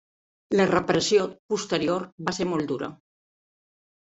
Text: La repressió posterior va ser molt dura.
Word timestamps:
La 0.55 0.63
repressió 0.69 1.27
posterior 1.55 2.07
va 2.31 2.35
ser 2.39 2.51
molt 2.55 2.69
dura. 2.73 2.91